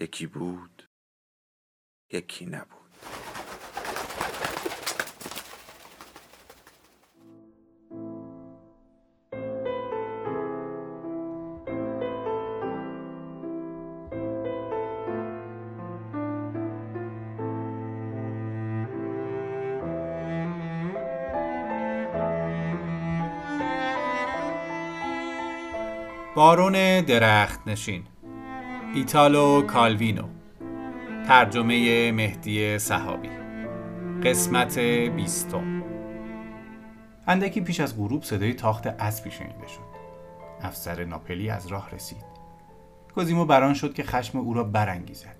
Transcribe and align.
یکی 0.00 0.26
بود 0.26 0.88
یکی 2.12 2.46
نبود. 2.46 2.84
بارون 26.34 27.00
درخت 27.00 27.68
نشین 27.68 28.06
ایتالو 28.94 29.62
کالوینو. 29.62 30.24
ترجمه 31.28 32.12
مهدی 32.12 32.78
صحابی. 32.78 33.28
قسمت 34.22 34.78
بیستم. 34.78 35.82
اندکی 37.26 37.60
پیش 37.60 37.80
از 37.80 37.96
غروب 37.96 38.22
صدای 38.22 38.54
تاخت 38.54 38.86
اسبی 38.86 39.30
شنیده 39.30 39.66
شد. 39.66 39.80
افسر 40.62 41.04
ناپلی 41.04 41.50
از 41.50 41.66
راه 41.66 41.90
رسید. 41.90 42.24
کوزیمو 43.14 43.44
بران 43.44 43.74
شد 43.74 43.94
که 43.94 44.02
خشم 44.02 44.38
او 44.38 44.54
را 44.54 44.64
برانگیزد. 44.64 45.36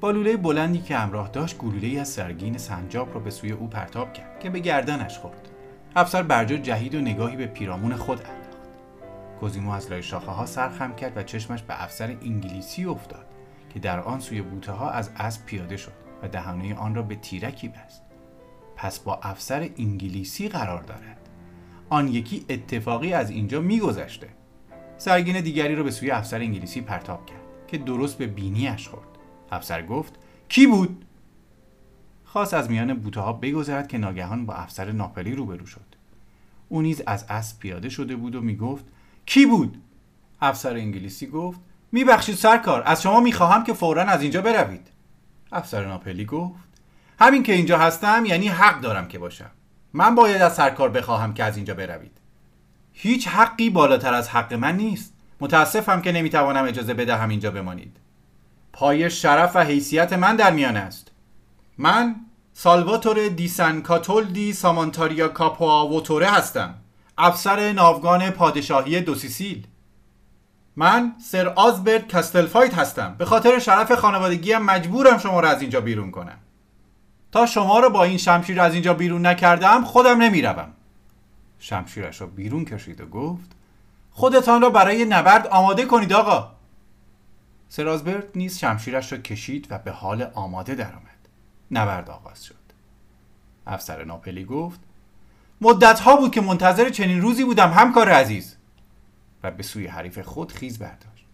با 0.00 0.10
لوله 0.10 0.36
بلندی 0.36 0.78
که 0.78 0.96
همراه 0.96 1.28
داشت 1.28 1.58
گلوله 1.58 2.00
از 2.00 2.08
سرگین 2.08 2.58
سنجاب 2.58 3.14
را 3.14 3.20
به 3.20 3.30
سوی 3.30 3.52
او 3.52 3.66
پرتاب 3.66 4.12
کرد 4.12 4.40
که 4.40 4.50
به 4.50 4.58
گردنش 4.58 5.18
خورد. 5.18 5.48
افسر 5.96 6.22
برجا 6.22 6.56
جهید 6.56 6.94
و 6.94 7.00
نگاهی 7.00 7.36
به 7.36 7.46
پیرامون 7.46 7.96
خود 7.96 8.20
کوزیمو 9.40 9.70
از 9.70 9.90
لای 9.90 10.02
شاخه 10.02 10.30
ها 10.30 10.46
سرخم 10.46 10.94
کرد 10.94 11.16
و 11.16 11.22
چشمش 11.22 11.62
به 11.62 11.82
افسر 11.82 12.16
انگلیسی 12.22 12.84
افتاد 12.84 13.26
که 13.70 13.78
در 13.78 14.00
آن 14.00 14.20
سوی 14.20 14.42
بوته 14.42 14.72
ها 14.72 14.90
از 14.90 15.10
اسب 15.16 15.46
پیاده 15.46 15.76
شد 15.76 15.92
و 16.22 16.28
دهانه 16.28 16.74
آن 16.74 16.94
را 16.94 17.02
به 17.02 17.14
تیرکی 17.14 17.68
بست. 17.68 18.02
پس 18.76 18.98
با 18.98 19.14
افسر 19.22 19.70
انگلیسی 19.78 20.48
قرار 20.48 20.82
دارد. 20.82 21.28
آن 21.88 22.08
یکی 22.08 22.44
اتفاقی 22.48 23.12
از 23.12 23.30
اینجا 23.30 23.60
میگذشته. 23.60 24.28
سرگین 24.98 25.40
دیگری 25.40 25.74
را 25.74 25.82
به 25.82 25.90
سوی 25.90 26.10
افسر 26.10 26.38
انگلیسی 26.38 26.80
پرتاب 26.80 27.26
کرد 27.26 27.40
که 27.68 27.78
درست 27.78 28.18
به 28.18 28.26
بینیش 28.26 28.88
خورد. 28.88 29.08
افسر 29.50 29.86
گفت 29.86 30.14
کی 30.48 30.66
بود؟ 30.66 31.04
خواست 32.24 32.54
از 32.54 32.70
میان 32.70 32.94
بوته 32.94 33.20
ها 33.20 33.32
بگذرد 33.32 33.88
که 33.88 33.98
ناگهان 33.98 34.46
با 34.46 34.54
افسر 34.54 34.92
ناپلی 34.92 35.34
روبرو 35.34 35.66
شد. 35.66 35.96
او 36.68 36.82
نیز 36.82 37.02
از 37.06 37.24
اسب 37.28 37.58
پیاده 37.58 37.88
شده 37.88 38.16
بود 38.16 38.34
و 38.34 38.40
می‌گفت 38.40 38.84
کی 39.26 39.46
بود؟ 39.46 39.82
افسر 40.40 40.74
انگلیسی 40.74 41.26
گفت 41.26 41.60
میبخشید 41.92 42.36
سرکار 42.36 42.82
از 42.86 43.02
شما 43.02 43.20
می‌خواهم 43.20 43.64
که 43.64 43.72
فورا 43.72 44.02
از 44.02 44.22
اینجا 44.22 44.42
بروید. 44.42 44.88
افسر 45.52 45.84
ناپلی 45.84 46.24
گفت 46.24 46.54
همین 47.20 47.42
که 47.42 47.52
اینجا 47.52 47.78
هستم 47.78 48.24
یعنی 48.24 48.48
حق 48.48 48.80
دارم 48.80 49.08
که 49.08 49.18
باشم. 49.18 49.50
من 49.92 50.14
باید 50.14 50.42
از 50.42 50.54
سرکار 50.54 50.88
بخواهم 50.88 51.34
که 51.34 51.44
از 51.44 51.56
اینجا 51.56 51.74
بروید. 51.74 52.18
هیچ 52.92 53.28
حقی 53.28 53.70
بالاتر 53.70 54.14
از 54.14 54.28
حق 54.28 54.54
من 54.54 54.76
نیست. 54.76 55.12
متاسفم 55.40 56.00
که 56.00 56.12
نمی‌توانم 56.12 56.64
اجازه 56.64 56.94
بدهم 56.94 57.28
اینجا 57.28 57.50
بمانید. 57.50 57.96
پای 58.72 59.10
شرف 59.10 59.56
و 59.56 59.64
حیثیت 59.64 60.12
من 60.12 60.36
در 60.36 60.52
میان 60.52 60.76
است. 60.76 61.10
من 61.78 62.16
سالواتور 62.52 63.28
دیسن 63.28 63.80
کاتولدی 63.80 64.52
سامانتاریا 64.52 65.28
کاپوا 65.28 66.02
هستم. 66.26 66.74
افسر 67.18 67.72
ناوگان 67.72 68.30
پادشاهی 68.30 69.00
دوسیسیل 69.00 69.66
من 70.76 71.14
سر 71.18 71.48
آزبرت 71.48 72.08
کستلفایت 72.08 72.74
هستم. 72.74 73.14
به 73.18 73.24
خاطر 73.24 73.58
شرف 73.58 73.92
خانوادگیم 73.92 74.58
مجبورم 74.58 75.18
شما 75.18 75.40
را 75.40 75.48
از 75.48 75.60
اینجا 75.60 75.80
بیرون 75.80 76.10
کنم. 76.10 76.38
تا 77.32 77.46
شما 77.46 77.78
را 77.78 77.88
با 77.88 78.04
این 78.04 78.18
شمشیر 78.18 78.60
از 78.60 78.74
اینجا 78.74 78.94
بیرون 78.94 79.26
نکردم 79.26 79.84
خودم 79.84 80.22
نمی‌روم. 80.22 80.72
شمشیرش 81.58 82.20
را 82.20 82.26
بیرون 82.26 82.64
کشید 82.64 83.00
و 83.00 83.06
گفت 83.06 83.50
خودتان 84.10 84.62
را 84.62 84.70
برای 84.70 85.04
نبرد 85.04 85.46
آماده 85.46 85.84
کنید 85.84 86.12
آقا. 86.12 86.52
سر 87.68 87.88
آزبرت 87.88 88.36
نیز 88.36 88.58
شمشیرش 88.58 89.12
را 89.12 89.18
کشید 89.18 89.66
و 89.70 89.78
به 89.78 89.90
حال 89.90 90.30
آماده 90.34 90.74
درآمد. 90.74 91.28
نبرد 91.70 92.10
آغاز 92.10 92.44
شد. 92.44 92.54
افسر 93.66 94.04
ناپلی 94.04 94.44
گفت 94.44 94.80
مدت 95.60 96.00
ها 96.00 96.16
بود 96.16 96.30
که 96.30 96.40
منتظر 96.40 96.88
چنین 96.88 97.20
روزی 97.20 97.44
بودم 97.44 97.70
همکار 97.70 98.08
عزیز. 98.08 98.56
و 99.42 99.50
به 99.50 99.62
سوی 99.62 99.86
حریف 99.86 100.18
خود 100.18 100.52
خیز 100.52 100.78
برداشت 100.78 101.26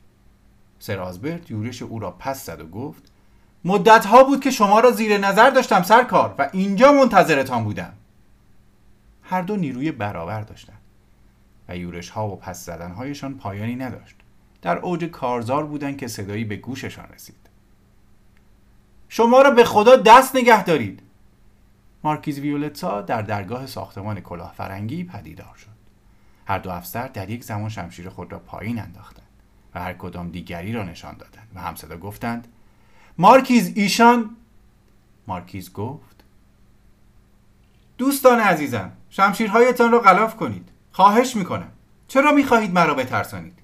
سر 0.78 0.99
آزبرت 0.99 1.50
یورش 1.50 1.83
او 1.83 1.99
را 1.99 2.10
پس 2.10 2.47
زد 2.47 2.60
و 2.60 2.66
گفت 2.66 3.03
مدت 3.65 4.05
ها 4.05 4.25
بود 4.25 4.41
که 4.41 4.50
شما 4.50 4.81
را 4.81 4.91
زیر 4.91 5.19
نظر 5.19 5.50
داشتم 5.50 5.83
سرکار 5.83 6.34
و 6.38 6.49
اینجا 6.53 6.93
منتظرتان 6.93 7.65
بودم. 7.65 7.93
هر 9.22 9.43
دو 9.43 9.56
نیروی 9.56 9.93
برابر 9.93 10.41
داشتند 10.41 10.81
و 11.69 11.77
یورش 11.77 12.10
ها 12.10 12.28
و 12.28 12.37
پس 12.37 12.65
زدن 12.65 12.91
هایشان 12.91 13.34
پایانی 13.34 13.77
نداشت. 13.77 14.16
در 14.62 14.78
اوج 14.78 15.04
کارزار 15.04 15.66
بودند 15.66 15.97
که 15.97 16.09
صدایی 16.09 16.44
به 16.44 16.56
گوششان 16.56 17.04
رسید. 17.15 17.37
شما 19.09 19.43
را 19.43 19.50
به 19.50 19.65
خدا 19.65 19.97
دست 19.97 20.37
نگه 20.37 20.65
دارید. 20.65 21.03
مارکیز 22.05 22.39
ویولتا 22.39 23.03
در 23.03 23.23
درگاه 23.23 23.67
ساختمان 23.67 24.21
کلاه 24.21 24.53
فرنگی 24.57 25.05
پدیدار 25.05 25.57
شد. 25.57 25.69
هر 26.47 26.59
دو 26.59 26.71
افسر 26.71 27.09
در 27.09 27.31
یک 27.31 27.45
زمان 27.45 27.69
شمشیر 27.69 28.09
خود 28.09 28.33
را 28.33 28.39
پایین 28.39 28.79
انداختند 28.79 29.27
و 29.75 29.81
هر 29.81 29.93
کدام 29.93 30.29
دیگری 30.29 30.73
را 30.73 30.85
نشان 30.85 31.17
دادند 31.17 31.49
و 31.55 31.61
همصدا 31.61 31.97
گفتند 31.97 32.49
مارکیز 33.19 33.73
ایشان؟ 33.75 34.37
مارکیز 35.27 35.73
گفت 35.73 36.25
دوستان 37.99 38.41
عزیزم 38.41 38.93
شمشیرهایتان 39.11 39.93
را 39.93 40.01
غلاف 40.01 40.37
کنید. 40.37 40.69
خواهش 40.93 41.37
می‌کنم. 41.37 41.69
چرا 42.09 42.33
می‌خواهید 42.33 42.73
مرا 42.73 42.95
بترسانید؟ 42.95 43.59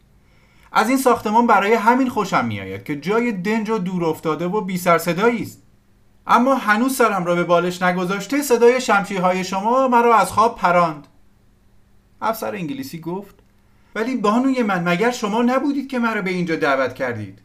از 0.73 0.89
این 0.89 0.99
ساختمان 0.99 1.47
برای 1.47 1.75
همین 1.75 2.09
خوشم 2.09 2.45
میآید 2.45 2.85
که 2.85 3.01
جای 3.01 3.33
دنج 3.33 3.71
و 3.71 3.79
دور 3.79 4.05
افتاده 4.05 4.47
و 4.47 4.61
بی 4.61 4.79
سر 4.79 4.95
است. 4.95 5.63
اما 6.29 6.55
هنوز 6.55 6.97
سرم 6.97 7.25
را 7.25 7.35
به 7.35 7.45
بالش 7.45 7.83
نگذاشته 7.83 8.43
صدای 8.43 8.81
شمشیرهای 8.81 9.45
شما 9.45 9.89
مرا 9.89 10.17
از 10.17 10.33
خواب 10.33 10.57
پراند. 10.57 11.07
افسر 12.21 12.55
انگلیسی 12.55 13.01
گفت 13.01 13.35
ولی 13.95 14.17
بانوی 14.17 14.63
من 14.63 14.89
مگر 14.89 15.11
شما 15.11 15.43
نبودید 15.43 15.89
که 15.89 15.99
مرا 15.99 16.23
به 16.23 16.31
اینجا 16.31 16.57
دعوت 16.57 16.95
کردید؟ 16.95 17.39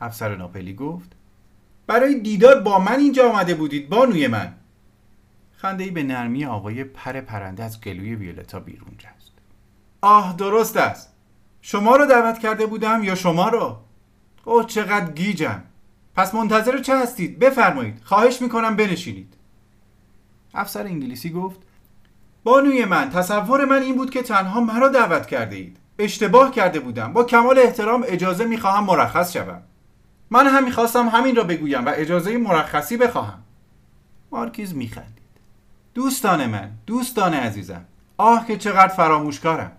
افسر 0.00 0.36
ناپلی 0.36 0.74
گفت 0.74 1.12
برای 1.86 2.20
دیدار 2.20 2.60
با 2.60 2.78
من 2.78 2.98
اینجا 2.98 3.30
آمده 3.30 3.54
بودید 3.54 3.88
بانوی 3.88 4.26
من. 4.26 4.54
خنده 5.56 5.84
ای 5.84 5.90
به 5.90 6.02
نرمی 6.02 6.44
آقای 6.44 6.84
پر 6.84 7.20
پرنده 7.20 7.64
از 7.64 7.80
گلوی 7.80 8.14
ویولتا 8.14 8.60
بیرون 8.60 8.94
جست. 8.98 9.32
آه 10.00 10.36
درست 10.36 10.76
است. 10.76 11.12
شما 11.60 11.96
رو 11.96 12.06
دعوت 12.06 12.38
کرده 12.38 12.66
بودم 12.66 13.04
یا 13.04 13.14
شما 13.14 13.48
رو 13.48 13.76
اوه 14.44 14.64
چقدر 14.66 15.12
گیجم. 15.12 15.62
پس 16.16 16.34
منتظر 16.34 16.78
چه 16.78 16.98
هستید؟ 16.98 17.38
بفرمایید. 17.38 18.00
خواهش 18.04 18.42
می‌کنم 18.42 18.76
بنشینید. 18.76 19.34
افسر 20.54 20.82
انگلیسی 20.82 21.30
گفت 21.30 21.60
بانوی 22.44 22.84
من 22.84 23.10
تصور 23.10 23.64
من 23.64 23.82
این 23.82 23.96
بود 23.96 24.10
که 24.10 24.22
تنها 24.22 24.60
مرا 24.60 24.88
دعوت 24.88 25.26
کرده 25.26 25.56
اید 25.56 25.76
اشتباه 25.98 26.50
کرده 26.50 26.80
بودم. 26.80 27.12
با 27.12 27.24
کمال 27.24 27.58
احترام 27.58 28.04
اجازه 28.06 28.44
می‌خواهم 28.44 28.84
مرخص 28.84 29.32
شوم. 29.32 29.62
من 30.30 30.46
هم 30.46 30.64
می‌خواستم 30.64 31.08
همین 31.08 31.36
را 31.36 31.44
بگویم 31.44 31.86
و 31.86 31.92
اجازه 31.96 32.36
مرخصی 32.38 32.96
بخواهم. 32.96 33.42
مارکیز 34.32 34.74
میخندید. 34.74 35.12
دوستان 35.94 36.46
من 36.46 36.70
دوستان 36.86 37.34
عزیزم 37.34 37.84
آه 38.16 38.46
که 38.46 38.56
چقدر 38.56 38.88
فراموشکارم. 38.88 39.72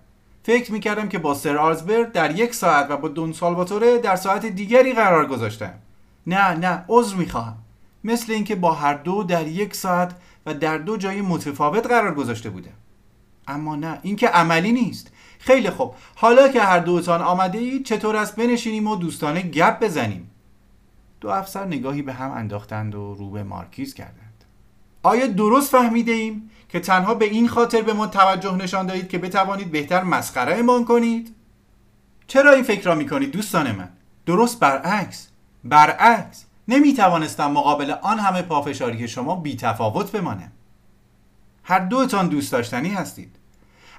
فکر 0.43 0.71
می‌کردم 0.71 1.09
که 1.09 1.19
با 1.19 1.33
سر 1.33 1.57
آرزبرد 1.57 2.11
در 2.11 2.39
یک 2.39 2.55
ساعت 2.55 2.91
و 2.91 2.97
با 2.97 3.07
دون 3.07 3.33
سالواتوره 3.33 3.97
در 3.97 4.15
ساعت 4.15 4.45
دیگری 4.45 4.93
قرار 4.93 5.25
گذاشتم. 5.25 5.73
نه 6.27 6.53
نه 6.53 6.85
عذر 6.87 7.15
می‌خواهم. 7.15 7.57
مثل 8.03 8.31
اینکه 8.31 8.55
با 8.55 8.73
هر 8.73 8.93
دو 8.93 9.23
در 9.23 9.47
یک 9.47 9.75
ساعت 9.75 10.15
و 10.45 10.53
در 10.53 10.77
دو 10.77 10.97
جای 10.97 11.21
متفاوت 11.21 11.87
قرار 11.87 12.13
گذاشته 12.13 12.49
بودم. 12.49 12.71
اما 13.47 13.75
نه 13.75 13.99
این 14.01 14.15
که 14.15 14.27
عملی 14.27 14.71
نیست. 14.71 15.11
خیلی 15.39 15.69
خوب. 15.69 15.95
حالا 16.15 16.47
که 16.47 16.61
هر 16.61 16.79
دوتان 16.79 17.21
آمده 17.21 17.57
اید 17.57 17.85
چطور 17.85 18.15
است 18.15 18.35
بنشینیم 18.35 18.87
و 18.87 18.95
دوستانه 18.95 19.41
گپ 19.41 19.79
بزنیم؟ 19.79 20.31
دو 21.21 21.29
افسر 21.29 21.65
نگاهی 21.65 22.01
به 22.01 22.13
هم 22.13 22.31
انداختند 22.31 22.95
و 22.95 23.15
رو 23.15 23.29
به 23.29 23.43
مارکیز 23.43 23.93
کردند. 23.93 24.43
آیا 25.03 25.27
درست 25.27 25.71
فهمیده 25.71 26.11
ایم 26.11 26.49
که 26.69 26.79
تنها 26.79 27.13
به 27.13 27.25
این 27.25 27.47
خاطر 27.47 27.81
به 27.81 27.93
ما 27.93 28.07
توجه 28.07 28.55
نشان 28.55 28.85
دهید 28.85 29.09
که 29.09 29.17
بتوانید 29.17 29.71
بهتر 29.71 30.03
مسخره 30.03 30.57
امان 30.57 30.85
کنید؟ 30.85 31.35
چرا 32.27 32.51
این 32.51 32.63
فکر 32.63 32.85
را 32.85 32.95
می 32.95 33.07
کنید 33.07 33.31
دوستان 33.31 33.71
من؟ 33.71 33.89
درست 34.25 34.59
برعکس. 34.59 35.29
برعکس 35.69 36.45
نمی 36.67 36.93
توانستم 36.93 37.51
مقابل 37.51 37.91
آن 37.91 38.19
همه 38.19 38.41
پافشاری 38.41 39.07
شما 39.07 39.35
بی 39.35 39.55
تفاوت 39.55 40.11
بمانم 40.11 40.51
هر 41.63 41.79
دوتان 41.79 42.27
دوست 42.27 42.51
داشتنی 42.51 42.89
هستید 42.89 43.35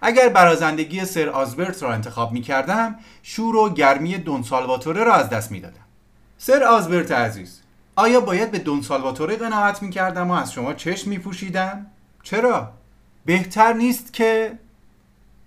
اگر 0.03 0.29
برازندگی 0.29 1.05
سر 1.05 1.29
آزبرت 1.29 1.82
را 1.82 1.93
انتخاب 1.93 2.32
می 2.32 2.41
کردم 2.41 2.94
شور 3.23 3.56
و 3.56 3.69
گرمی 3.75 4.19
دون 4.19 4.43
سالواتوره 4.43 5.05
را 5.05 5.15
از 5.15 5.29
دست 5.29 5.50
می 5.50 5.61
دادم 5.61 5.85
سر 6.38 6.62
آزبرت 6.62 7.12
عزیز 7.12 7.61
آیا 7.97 8.20
باید 8.20 8.50
به 8.50 8.59
دون 8.59 8.82
سالواتوره 8.82 9.37
قناعت 9.37 9.82
می 9.82 9.91
کردم 9.91 10.31
و 10.31 10.35
از 10.35 10.53
شما 10.53 10.75
چشم 10.75 11.11
می 11.11 11.19
پوشیدم؟ 11.19 11.87
چرا؟ 12.23 12.73
بهتر 13.25 13.73
نیست 13.73 14.12
که 14.12 14.59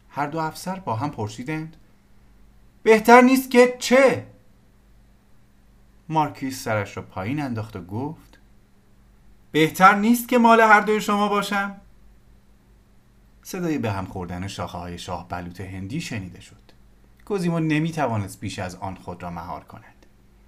هر 0.10 0.28
دو 0.28 0.40
افسر 0.40 0.76
با 0.76 0.96
هم 0.96 1.10
پرسیدند 1.10 1.78
بهتر 2.84 3.22
نیست 3.22 3.52
که 3.52 3.76
چه؟ 3.80 4.26
مارکیس 6.12 6.64
سرش 6.64 6.98
را 6.98 7.04
پایین 7.04 7.42
انداخت 7.42 7.76
و 7.76 7.82
گفت 7.82 8.40
بهتر 9.52 9.96
نیست 9.96 10.28
که 10.28 10.38
مال 10.38 10.62
هر 10.62 10.82
دوی 10.82 11.02
شما 11.02 11.28
باشم؟ 11.28 11.76
صدای 13.44 13.78
به 13.78 13.92
هم 13.92 14.06
خوردن 14.06 14.48
شاخه 14.48 14.78
های 14.78 14.98
شاه 14.98 15.28
بلوط 15.28 15.62
هندی 15.62 16.02
شنیده 16.02 16.42
شد. 16.42 16.56
کوزیمو 17.26 17.60
نمی 17.60 17.92
توانست 17.92 18.40
بیش 18.40 18.60
از 18.60 18.76
آن 18.76 18.96
خود 18.96 19.24
را 19.24 19.30
مهار 19.30 19.64
کند. 19.64 20.06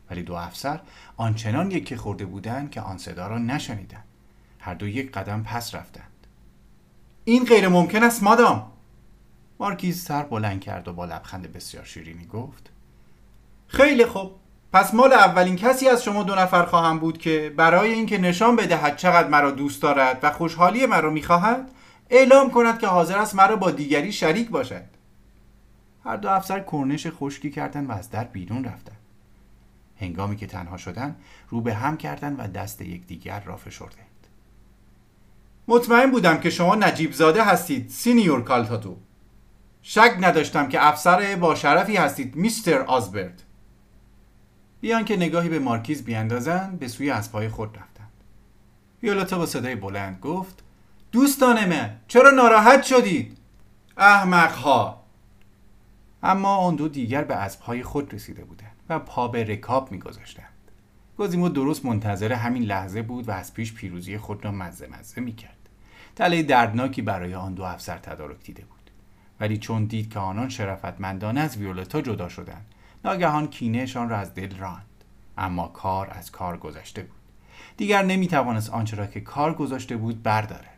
ولی 0.09 0.23
دو 0.23 0.33
افسر 0.33 0.81
آنچنان 1.17 1.71
یکی 1.71 1.95
خورده 1.95 2.25
بودند 2.25 2.71
که 2.71 2.81
آن 2.81 2.97
صدا 2.97 3.27
را 3.27 3.37
نشنیدند. 3.37 4.05
هر 4.59 4.73
دو 4.73 4.87
یک 4.87 5.11
قدم 5.11 5.43
پس 5.43 5.75
رفتند. 5.75 6.27
این 7.25 7.45
غیر 7.45 7.67
ممکن 7.67 8.03
است 8.03 8.23
مادام. 8.23 8.71
مارکیز 9.59 10.03
سر 10.03 10.23
بلند 10.23 10.61
کرد 10.61 10.87
و 10.87 10.93
با 10.93 11.05
لبخند 11.05 11.53
بسیار 11.53 11.85
شیرینی 11.85 12.25
گفت 12.25 12.69
خیلی 13.67 14.05
خوب. 14.05 14.42
پس 14.73 14.93
مال 14.93 15.13
اولین 15.13 15.55
کسی 15.55 15.89
از 15.89 16.03
شما 16.03 16.23
دو 16.23 16.35
نفر 16.35 16.65
خواهم 16.65 16.99
بود 16.99 17.17
که 17.17 17.53
برای 17.57 17.93
اینکه 17.93 18.17
نشان 18.17 18.55
بدهد 18.55 18.97
چقدر 18.97 19.27
مرا 19.27 19.51
دوست 19.51 19.81
دارد 19.81 20.19
و 20.23 20.31
خوشحالی 20.31 20.85
مرا 20.85 21.09
می‌خواهد 21.09 21.71
اعلام 22.09 22.51
کند 22.51 22.79
که 22.79 22.87
حاضر 22.87 23.17
است 23.17 23.35
مرا 23.35 23.55
با 23.55 23.71
دیگری 23.71 24.11
شریک 24.11 24.49
باشد. 24.49 24.83
هر 26.05 26.17
دو 26.17 26.29
افسر 26.29 26.59
کرنش 26.59 27.07
خشکی 27.07 27.51
کردند 27.51 27.89
و 27.89 27.91
از 27.91 28.09
در 28.09 28.23
بیرون 28.23 28.63
رفتند. 28.63 28.97
هنگامی 29.99 30.35
که 30.35 30.47
تنها 30.47 30.77
شدند 30.77 31.15
رو 31.49 31.61
به 31.61 31.73
هم 31.73 31.97
کردند 31.97 32.39
و 32.39 32.47
دست 32.47 32.81
یکدیگر 32.81 33.39
را 33.39 33.57
فشردند. 33.57 34.27
مطمئن 35.67 36.11
بودم 36.11 36.37
که 36.37 36.49
شما 36.49 36.75
نجیب 36.75 37.11
زاده 37.11 37.43
هستید 37.43 37.89
سینیور 37.89 38.43
کالتاتو. 38.43 38.97
شک 39.81 40.17
نداشتم 40.19 40.69
که 40.69 40.87
افسر 40.87 41.35
با 41.35 41.55
شرفی 41.55 41.95
هستید 41.95 42.35
میستر 42.35 42.81
آزبرت 42.81 43.43
بیان 44.83 45.05
که 45.05 45.15
نگاهی 45.15 45.49
به 45.49 45.59
مارکیز 45.59 46.03
بیاندازند 46.03 46.79
به 46.79 46.87
سوی 46.87 47.09
اسبهای 47.09 47.49
خود 47.49 47.69
رفتند. 47.69 48.11
ویولتا 49.03 49.37
با 49.37 49.45
صدای 49.45 49.75
بلند 49.75 50.19
گفت 50.19 50.63
دوستان 51.11 51.69
من 51.69 51.95
چرا 52.07 52.29
ناراحت 52.29 52.83
شدید؟ 52.83 53.37
احمقها. 53.97 55.03
اما 56.23 56.55
آن 56.55 56.75
دو 56.75 56.87
دیگر 56.87 57.23
به 57.23 57.35
اسبهای 57.35 57.83
خود 57.83 58.13
رسیده 58.13 58.43
بودند 58.43 58.75
و 58.89 58.99
پا 58.99 59.27
به 59.27 59.43
رکاب 59.43 59.91
میگذاشتند. 59.91 60.71
گازیمو 61.17 61.49
درست 61.49 61.85
منتظر 61.85 62.33
همین 62.33 62.63
لحظه 62.63 63.01
بود 63.01 63.29
و 63.29 63.31
از 63.31 63.53
پیش 63.53 63.73
پیروزی 63.73 64.17
خود 64.17 64.45
را 64.45 64.51
مزه 64.51 64.87
مزه 64.87 65.21
می‌کرد. 65.21 65.69
تله 66.15 66.43
دردناکی 66.43 67.01
برای 67.01 67.35
آن 67.35 67.53
دو 67.53 67.63
افسر 67.63 67.97
تدارک 67.97 68.43
دیده 68.43 68.61
بود. 68.65 68.91
ولی 69.39 69.57
چون 69.57 69.85
دید 69.85 70.13
که 70.13 70.19
آنان 70.19 70.49
شرافتمندانه 70.49 71.39
از 71.39 71.57
ویولتا 71.57 72.01
جدا 72.01 72.29
شدند 72.29 72.65
ناگهان 73.03 73.47
کینهشان 73.47 74.09
را 74.09 74.17
از 74.17 74.33
دل 74.33 74.57
راند. 74.57 74.85
اما 75.37 75.67
کار 75.67 76.09
از 76.09 76.31
کار 76.31 76.57
گذشته 76.57 77.01
بود. 77.01 77.19
دیگر 77.77 78.03
نمی‌توانست 78.03 78.69
آنچه 78.69 78.95
را 78.95 79.07
که 79.07 79.21
کار 79.21 79.53
گذاشته 79.53 79.97
بود 79.97 80.23
بردارد. 80.23 80.77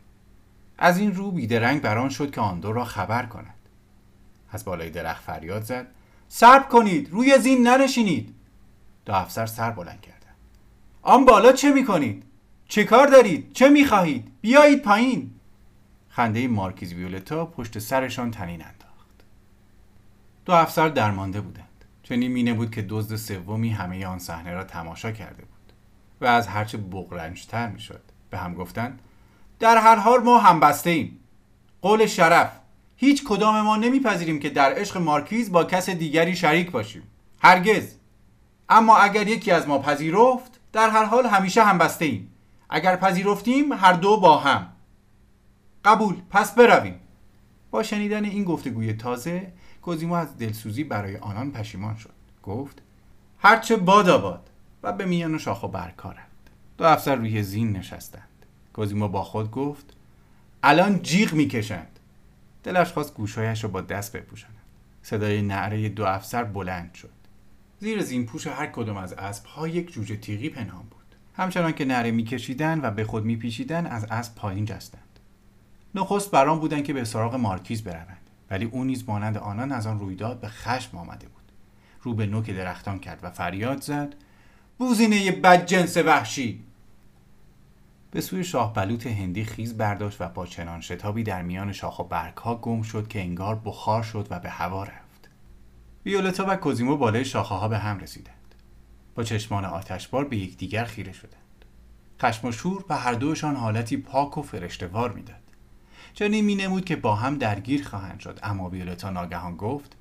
از 0.78 0.98
این 0.98 1.14
رو 1.14 1.30
بیدرنگ 1.30 1.80
بران 1.82 2.08
شد 2.08 2.30
که 2.30 2.40
آن 2.40 2.60
دو 2.60 2.72
را 2.72 2.84
خبر 2.84 3.26
کند. 3.26 3.54
از 4.50 4.64
بالای 4.64 4.90
درخت 4.90 5.22
فریاد 5.22 5.62
زد. 5.62 5.86
صبر 6.28 6.68
کنید 6.68 7.10
روی 7.10 7.38
زین 7.38 7.66
ننشینید. 7.66 8.34
دو 9.04 9.14
افسر 9.14 9.46
سر 9.46 9.70
بلند 9.70 10.00
کردند. 10.00 10.36
آن 11.02 11.24
بالا 11.24 11.52
چه 11.52 11.72
می‌کنید؟ 11.72 12.22
چه 12.68 12.84
کار 12.84 13.06
دارید؟ 13.06 13.52
چه 13.52 13.68
می‌خواهید؟ 13.68 14.32
بیایید 14.40 14.82
پایین. 14.82 15.30
خنده 16.08 16.48
مارکیز 16.48 16.92
ویولتا 16.92 17.46
پشت 17.46 17.78
سرشان 17.78 18.30
تنین 18.30 18.62
انداخت. 18.62 19.24
دو 20.44 20.52
افسر 20.52 20.88
درمانده 20.88 21.40
بودند. 21.40 21.65
چنین 22.08 22.32
مینه 22.32 22.54
بود 22.54 22.70
که 22.70 22.82
دزد 22.88 23.16
سومی 23.16 23.70
همه 23.70 24.06
آن 24.06 24.18
صحنه 24.18 24.54
را 24.54 24.64
تماشا 24.64 25.12
کرده 25.12 25.42
بود 25.42 25.72
و 26.20 26.24
از 26.24 26.46
هرچه 26.48 26.78
بغرنجتر 26.78 27.68
می‌شد. 27.68 28.00
به 28.30 28.38
هم 28.38 28.54
گفتند 28.54 29.00
در 29.58 29.76
هر 29.76 29.96
حال 29.96 30.22
ما 30.22 30.38
همبسته 30.38 30.90
ایم. 30.90 31.20
قول 31.82 32.06
شرف 32.06 32.52
هیچ 32.96 33.24
کدام 33.24 33.60
ما 33.60 33.76
نمیپذیریم 33.76 34.38
که 34.38 34.50
در 34.50 34.74
عشق 34.74 34.96
مارکیز 34.96 35.52
با 35.52 35.64
کس 35.64 35.90
دیگری 35.90 36.36
شریک 36.36 36.70
باشیم. 36.70 37.02
هرگز. 37.42 37.94
اما 38.68 38.96
اگر 38.96 39.28
یکی 39.28 39.50
از 39.50 39.68
ما 39.68 39.78
پذیرفت 39.78 40.60
در 40.72 40.90
هر 40.90 41.04
حال 41.04 41.26
همیشه 41.26 41.64
همبسته 41.64 42.04
ایم. 42.04 42.32
اگر 42.70 42.96
پذیرفتیم 42.96 43.72
هر 43.72 43.92
دو 43.92 44.16
با 44.16 44.38
هم. 44.38 44.66
قبول. 45.84 46.16
پس 46.30 46.54
برویم. 46.54 47.00
با 47.70 47.82
شنیدن 47.82 48.24
این 48.24 48.44
گفتگوی 48.44 48.92
تازه 48.92 49.52
کوزیمو 49.86 50.14
از 50.14 50.38
دلسوزی 50.38 50.84
برای 50.84 51.16
آنان 51.16 51.52
پشیمان 51.52 51.96
شد. 51.96 52.12
گفت 52.42 52.82
هرچه 53.38 53.76
باد 53.76 54.08
آباد 54.08 54.50
و 54.82 54.92
به 54.92 55.04
میان 55.04 55.38
شاخ 55.38 55.62
و 55.62 55.68
برکا 55.68 56.10
رفت 56.10 56.50
دو 56.78 56.84
افسر 56.84 57.14
روی 57.14 57.42
زین 57.42 57.72
نشستند. 57.72 58.28
کوزیمو 58.72 59.08
با 59.08 59.24
خود 59.24 59.50
گفت 59.50 59.96
الان 60.62 61.02
جیغ 61.02 61.32
می‌کشند. 61.32 61.98
دلش 62.62 62.92
خواست 62.92 63.14
گوشهایش 63.14 63.64
را 63.64 63.70
با 63.70 63.80
دست 63.80 64.16
بپوشاند. 64.16 64.56
صدای 65.02 65.42
نعره 65.42 65.88
دو 65.88 66.04
افسر 66.04 66.44
بلند 66.44 66.94
شد. 66.94 67.10
زیر 67.80 68.02
زین 68.02 68.26
پوش 68.26 68.46
هر 68.46 68.66
کدام 68.66 68.96
از 68.96 69.12
اسبها 69.12 69.68
یک 69.68 69.92
جوجه 69.92 70.16
تیغی 70.16 70.48
پنهان 70.48 70.82
بود. 70.82 71.16
همچنان 71.36 71.72
که 71.72 71.84
نعره 71.84 72.10
میکشیدند 72.10 72.84
و 72.84 72.90
به 72.90 73.04
خود 73.04 73.24
میپیچیدند 73.24 73.86
از 73.86 74.04
اسب 74.04 74.34
پایین 74.34 74.64
جستند. 74.64 75.20
نخست 75.94 76.30
بران 76.30 76.60
بودند 76.60 76.84
که 76.84 76.92
به 76.92 77.04
سراغ 77.04 77.34
مارکیز 77.34 77.84
بروند. 77.84 78.25
ولی 78.50 78.64
او 78.64 78.84
نیز 78.84 79.08
مانند 79.08 79.38
آنان 79.38 79.72
از 79.72 79.86
آن 79.86 79.98
رویداد 79.98 80.40
به 80.40 80.48
خشم 80.48 80.96
آمده 80.96 81.28
بود. 81.28 81.52
رو 82.02 82.14
به 82.14 82.26
نوک 82.26 82.50
درختان 82.50 82.98
کرد 82.98 83.20
و 83.22 83.30
فریاد 83.30 83.82
زد 83.82 84.14
بوزینه 84.78 85.32
بدجنس 85.32 85.96
وحشی! 85.96 86.64
به 88.10 88.20
سوی 88.20 88.44
شاه 88.44 88.74
بلوط 88.74 89.06
هندی 89.06 89.44
خیز 89.44 89.76
برداشت 89.76 90.20
و 90.20 90.28
با 90.28 90.46
چنان 90.46 90.80
شتابی 90.80 91.22
در 91.22 91.42
میان 91.42 91.72
شاخ 91.72 91.98
و 91.98 92.04
برگ 92.04 92.36
ها 92.36 92.54
گم 92.54 92.82
شد 92.82 93.08
که 93.08 93.20
انگار 93.20 93.60
بخار 93.64 94.02
شد 94.02 94.26
و 94.30 94.40
به 94.40 94.50
هوا 94.50 94.84
رفت. 94.84 95.30
ویولتا 96.06 96.44
و 96.48 96.56
کوزیمو 96.56 96.96
بالای 96.96 97.24
شاخه 97.24 97.54
ها 97.54 97.68
به 97.68 97.78
هم 97.78 97.98
رسیدند. 97.98 98.54
با 99.14 99.22
چشمان 99.22 99.64
آتشبار 99.64 100.24
به 100.24 100.36
یکدیگر 100.36 100.84
خیره 100.84 101.12
شدند. 101.12 101.64
خشم 102.22 102.48
و 102.48 102.52
شور 102.52 102.84
و 102.88 102.96
هر 102.96 103.12
دوشان 103.12 103.56
حالتی 103.56 103.96
پاک 103.96 104.38
و 104.38 104.42
فرشتوار 104.42 105.12
می‌داد. 105.12 105.45
چنین 106.16 106.44
می 106.44 106.54
نمود 106.54 106.84
که 106.84 106.96
با 106.96 107.14
هم 107.14 107.38
درگیر 107.38 107.88
خواهند 107.88 108.20
شد. 108.20 108.40
اما 108.42 108.68
ویولتا 108.68 109.10
ناگهان 109.10 109.56
گفت 109.56 109.96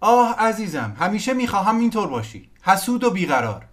آه 0.00 0.34
عزیزم 0.38 0.96
همیشه 0.98 1.34
می‌خواهم 1.34 1.78
اینطور 1.78 2.08
باشی. 2.08 2.50
حسود 2.62 3.04
و 3.04 3.10
بیقرار. 3.10 3.66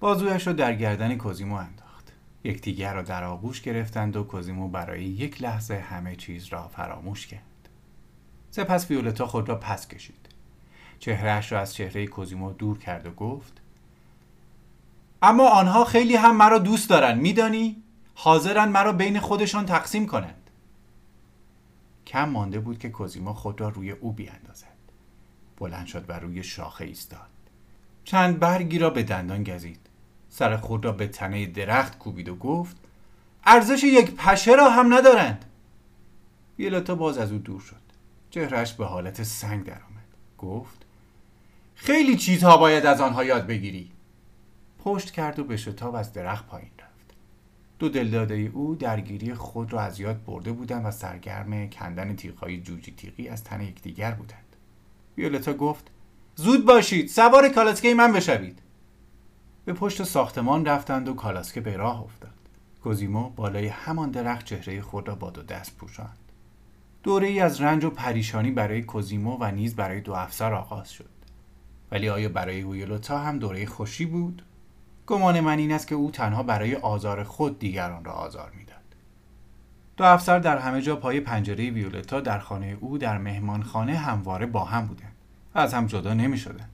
بازویش 0.00 0.46
را 0.46 0.52
در 0.52 0.74
گردن 0.74 1.16
کوزیمو 1.16 1.54
انداخت. 1.54 2.12
یکدیگر 2.44 2.94
را 2.94 3.02
در 3.02 3.24
آغوش 3.24 3.60
گرفتند 3.60 4.16
و 4.16 4.24
کوزیمو 4.24 4.68
برای 4.68 5.04
یک 5.04 5.42
لحظه 5.42 5.74
همه 5.74 6.16
چیز 6.16 6.46
را 6.46 6.68
فراموش 6.68 7.26
کرد. 7.26 7.68
سپس 8.50 8.90
ویولتا 8.90 9.26
خود 9.26 9.48
را 9.48 9.54
پس 9.54 9.88
کشید. 9.88 10.28
چهرهش 10.98 11.52
را 11.52 11.60
از 11.60 11.74
چهره 11.74 12.06
کوزیمو 12.06 12.52
دور 12.52 12.78
کرد 12.78 13.06
و 13.06 13.10
گفت 13.10 13.60
اما 15.22 15.48
آنها 15.48 15.84
خیلی 15.84 16.16
هم 16.16 16.36
مرا 16.36 16.58
دوست 16.58 16.90
دارند 16.90 17.20
میدانی؟ 17.20 17.83
حاضرن 18.14 18.68
مرا 18.68 18.92
بین 18.92 19.20
خودشان 19.20 19.66
تقسیم 19.66 20.06
کنند. 20.06 20.50
کم 22.06 22.28
مانده 22.28 22.60
بود 22.60 22.78
که 22.78 22.88
کوزیمو 22.88 23.32
خود 23.32 23.60
را 23.60 23.68
روی 23.68 23.90
او 23.90 24.12
بیاندازد. 24.12 24.74
بلند 25.56 25.86
شد 25.86 26.04
و 26.08 26.12
روی 26.18 26.42
شاخه 26.42 26.84
ایستاد. 26.84 27.28
چند 28.04 28.38
برگی 28.38 28.78
را 28.78 28.90
به 28.90 29.02
دندان 29.02 29.44
گزید. 29.44 29.80
سر 30.28 30.56
خود 30.56 30.84
را 30.84 30.92
به 30.92 31.06
تنه 31.06 31.46
درخت 31.46 31.98
کوبید 31.98 32.28
و 32.28 32.36
گفت 32.36 32.76
ارزش 33.44 33.84
یک 33.84 34.14
پشه 34.14 34.52
را 34.52 34.70
هم 34.70 34.94
ندارند. 34.94 35.44
ویولتا 36.58 36.94
باز 36.94 37.18
از 37.18 37.32
او 37.32 37.38
دور 37.38 37.60
شد. 37.60 37.84
چهرش 38.30 38.72
به 38.72 38.86
حالت 38.86 39.22
سنگ 39.22 39.64
درآمد. 39.64 39.84
گفت 40.38 40.86
خیلی 41.74 42.16
چیزها 42.16 42.56
باید 42.56 42.86
از 42.86 43.00
آنها 43.00 43.24
یاد 43.24 43.46
بگیری. 43.46 43.90
پشت 44.84 45.10
کرد 45.10 45.38
و 45.38 45.44
به 45.44 45.56
شتاب 45.56 45.94
از 45.94 46.12
درخت 46.12 46.46
پایین 46.46 46.70
دو 47.78 47.88
دلداده 47.88 48.34
او 48.34 48.74
درگیری 48.74 49.34
خود 49.34 49.72
را 49.72 49.80
از 49.80 50.00
یاد 50.00 50.24
برده 50.24 50.52
بودند 50.52 50.86
و 50.86 50.90
سرگرم 50.90 51.70
کندن 51.70 52.16
تیغهای 52.16 52.60
جوجی 52.60 52.92
تیغی 52.92 53.28
از 53.28 53.44
تن 53.44 53.60
یکدیگر 53.60 54.10
بودند. 54.10 54.56
ویولتا 55.18 55.52
گفت 55.52 55.90
زود 56.34 56.66
باشید 56.66 57.08
سوار 57.08 57.48
کالاسکه 57.48 57.94
من 57.94 58.12
بشوید. 58.12 58.58
به 59.64 59.72
پشت 59.72 60.02
ساختمان 60.02 60.64
رفتند 60.64 61.08
و 61.08 61.14
کالاسکه 61.14 61.60
به 61.60 61.76
راه 61.76 62.02
افتاد. 62.02 62.30
کوزیمو 62.82 63.30
بالای 63.30 63.66
همان 63.66 64.10
درخت 64.10 64.44
چهره 64.44 64.82
خود 64.82 65.08
را 65.08 65.14
با 65.14 65.30
دو 65.30 65.42
دست 65.42 65.76
پوشاند. 65.76 66.18
دوره 67.02 67.26
ای 67.26 67.40
از 67.40 67.60
رنج 67.60 67.84
و 67.84 67.90
پریشانی 67.90 68.50
برای 68.50 68.82
کوزیمو 68.82 69.36
و 69.40 69.50
نیز 69.50 69.76
برای 69.76 70.00
دو 70.00 70.12
افسر 70.12 70.52
آغاز 70.52 70.92
شد. 70.92 71.10
ولی 71.92 72.08
آیا 72.08 72.28
برای 72.28 72.62
ویولوتا 72.62 73.18
هم 73.18 73.38
دوره 73.38 73.66
خوشی 73.66 74.06
بود؟ 74.06 74.42
گمان 75.06 75.40
من 75.40 75.58
این 75.58 75.72
است 75.72 75.86
که 75.86 75.94
او 75.94 76.10
تنها 76.10 76.42
برای 76.42 76.74
آزار 76.74 77.24
خود 77.24 77.58
دیگران 77.58 78.04
را 78.04 78.12
آزار 78.12 78.52
می‌داد. 78.56 78.74
دو 79.96 80.04
افسر 80.04 80.38
در 80.38 80.58
همه 80.58 80.82
جا 80.82 80.96
پای 80.96 81.20
پنجره 81.20 81.70
ویولتا 81.70 82.20
در 82.20 82.38
خانه 82.38 82.76
او 82.80 82.98
در 82.98 83.18
مهمانخانه 83.18 83.96
همواره 83.96 84.46
با 84.46 84.64
هم 84.64 84.86
بودند 84.86 85.12
از 85.54 85.74
هم 85.74 85.86
جدا 85.86 86.14
نمی 86.14 86.38
شدن. 86.38 86.68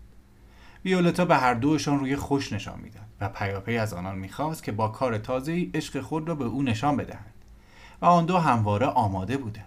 ویولتا 0.84 1.24
به 1.24 1.36
هر 1.36 1.54
دوشان 1.54 1.98
روی 1.98 2.16
خوش 2.16 2.52
نشان 2.52 2.80
می‌داد 2.80 3.02
و 3.20 3.28
پیاپی 3.28 3.76
از 3.76 3.94
آنان 3.94 4.18
می‌خواست 4.18 4.62
که 4.62 4.72
با 4.72 4.88
کار 4.88 5.18
تازه 5.18 5.68
عشق 5.74 6.00
خود 6.00 6.28
را 6.28 6.34
به 6.34 6.44
او 6.44 6.62
نشان 6.62 6.96
بدهند 6.96 7.34
و 8.02 8.06
آن 8.06 8.26
دو 8.26 8.38
همواره 8.38 8.86
آماده 8.86 9.36
بودند. 9.36 9.64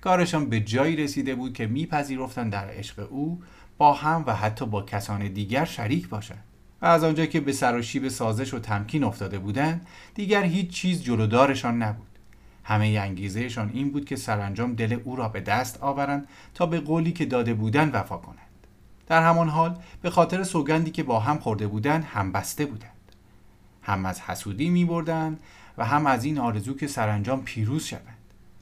کارشان 0.00 0.46
به 0.46 0.60
جایی 0.60 0.96
رسیده 0.96 1.34
بود 1.34 1.52
که 1.52 1.66
میپذیرفتند 1.66 2.52
در 2.52 2.68
عشق 2.68 3.06
او 3.10 3.42
با 3.78 3.94
هم 3.94 4.24
و 4.26 4.34
حتی 4.34 4.66
با 4.66 4.82
کسان 4.82 5.28
دیگر 5.28 5.64
شریک 5.64 6.08
باشند. 6.08 6.44
و 6.82 6.86
از 6.86 7.04
آنجا 7.04 7.26
که 7.26 7.40
به 7.40 7.52
سراشیب 7.52 8.08
سازش 8.08 8.54
و 8.54 8.58
تمکین 8.58 9.04
افتاده 9.04 9.38
بودند 9.38 9.86
دیگر 10.14 10.42
هیچ 10.42 10.70
چیز 10.70 11.02
جلودارشان 11.02 11.82
نبود. 11.82 12.06
همه 12.64 12.86
انگیزهشان 12.86 13.70
این 13.74 13.90
بود 13.90 14.04
که 14.04 14.16
سرانجام 14.16 14.74
دل 14.74 14.98
او 15.04 15.16
را 15.16 15.28
به 15.28 15.40
دست 15.40 15.82
آورند 15.82 16.28
تا 16.54 16.66
به 16.66 16.80
قولی 16.80 17.12
که 17.12 17.26
داده 17.26 17.54
بودند 17.54 17.94
وفا 17.94 18.16
کنند. 18.16 18.38
در 19.06 19.22
همان 19.22 19.48
حال 19.48 19.78
به 20.02 20.10
خاطر 20.10 20.44
سوگندی 20.44 20.90
که 20.90 21.02
با 21.02 21.20
هم 21.20 21.38
خورده 21.38 21.66
بودند 21.66 22.04
هم 22.04 22.32
بسته 22.32 22.66
بودند. 22.66 22.92
هم 23.82 24.06
از 24.06 24.20
حسودی 24.20 24.70
می 24.70 24.84
بردند 24.84 25.40
و 25.78 25.84
هم 25.84 26.06
از 26.06 26.24
این 26.24 26.38
آرزو 26.38 26.76
که 26.76 26.86
سرانجام 26.86 27.42
پیروز 27.42 27.84
شوند. 27.84 28.18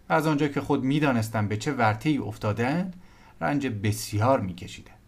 از 0.09 0.27
آنجا 0.27 0.49
که 0.49 0.61
خود 0.61 0.85
می‌دانستند 0.85 1.49
به 1.49 1.57
چه 1.57 1.73
ورطه‌ای 1.73 2.19
افتادند 2.19 2.95
رنج 3.41 3.67
بسیار 3.67 4.41
میکشیدند 4.41 5.00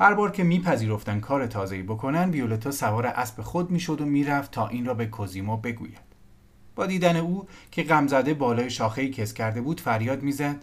هر 0.00 0.14
بار 0.14 0.30
که 0.30 0.44
میپذیرفتند 0.44 1.20
کار 1.20 1.46
تازه‌ای 1.46 1.82
بکنند 1.82 2.32
ویولتا 2.32 2.70
سوار 2.70 3.06
اسب 3.06 3.42
خود 3.42 3.70
می‌شد 3.70 4.00
و 4.00 4.04
می‌رفت 4.04 4.50
تا 4.50 4.68
این 4.68 4.86
را 4.86 4.94
به 4.94 5.06
کوزیمو 5.06 5.56
بگوید. 5.56 5.98
با 6.74 6.86
دیدن 6.86 7.16
او 7.16 7.46
که 7.70 7.82
غمزده 7.82 8.34
بالای 8.34 8.70
شاخه 8.70 9.08
کس 9.08 9.32
کرده 9.32 9.60
بود 9.60 9.80
فریاد 9.80 10.22
می‌زد 10.22 10.56